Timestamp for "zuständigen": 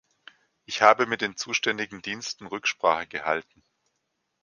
1.37-2.01